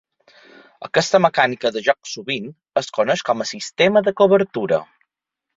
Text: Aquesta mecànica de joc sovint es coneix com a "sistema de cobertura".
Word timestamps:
Aquesta 0.87 1.19
mecànica 1.25 1.71
de 1.75 1.83
joc 1.89 2.09
sovint 2.13 2.49
es 2.83 2.89
coneix 2.97 3.25
com 3.31 3.47
a 3.47 3.51
"sistema 3.53 4.07
de 4.09 4.15
cobertura". 4.23 4.85